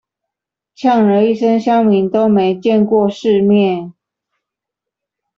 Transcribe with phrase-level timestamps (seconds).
[0.75, 3.93] 嗆了一聲鄉民都沒見過世面